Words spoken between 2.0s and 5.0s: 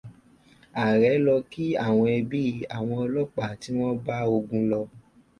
ẹbí àwọn ọlọ́pàá tí wọ́n bá ogun lọ.